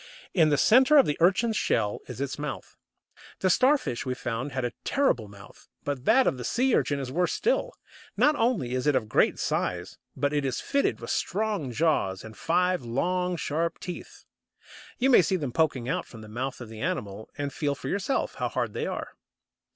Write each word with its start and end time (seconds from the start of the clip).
In 0.33 0.49
the 0.49 0.57
centre 0.57 0.97
of 0.97 1.05
the 1.05 1.15
Urchin's 1.19 1.55
shell 1.55 1.99
is 2.07 2.19
its 2.19 2.39
mouth. 2.39 2.75
The 3.41 3.51
Starfish, 3.51 4.03
we 4.03 4.15
found, 4.15 4.51
had 4.51 4.65
a 4.65 4.73
terrible 4.83 5.27
mouth, 5.27 5.67
but 5.83 6.05
that 6.05 6.25
of 6.25 6.37
the 6.39 6.73
Urchin 6.75 6.99
is 6.99 7.11
worse 7.11 7.33
still. 7.33 7.73
Not 8.17 8.35
only 8.35 8.73
is 8.73 8.87
it 8.87 8.95
of 8.95 9.07
great 9.07 9.37
size, 9.37 9.99
but 10.17 10.33
it 10.33 10.43
is 10.43 10.59
fitted 10.59 11.01
with 11.01 11.11
strong 11.11 11.71
jaws 11.71 12.23
and 12.23 12.35
five 12.35 12.81
long, 12.81 13.37
sharp 13.37 13.77
teeth, 13.79 14.25
You 14.97 15.11
may 15.11 15.21
see 15.21 15.35
them 15.35 15.51
poking 15.51 15.87
out 15.87 16.07
from 16.07 16.21
the 16.21 16.27
mouth 16.27 16.61
of 16.61 16.69
the 16.69 16.79
animal, 16.81 17.29
and 17.37 17.53
feel 17.53 17.75
for 17.75 17.87
yourself 17.87 18.33
how 18.33 18.47
hard 18.49 18.73
they 18.73 18.87
are. 18.87 19.09